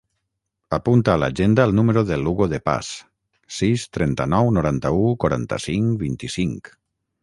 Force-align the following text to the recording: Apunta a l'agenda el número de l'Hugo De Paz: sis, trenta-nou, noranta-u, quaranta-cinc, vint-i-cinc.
Apunta 0.77 1.13
a 1.15 1.17
l'agenda 1.23 1.65
el 1.71 1.75
número 1.81 2.03
de 2.13 2.17
l'Hugo 2.23 2.49
De 2.55 2.61
Paz: 2.71 2.91
sis, 3.61 3.87
trenta-nou, 3.99 4.53
noranta-u, 4.59 5.09
quaranta-cinc, 5.27 5.99
vint-i-cinc. 6.07 6.79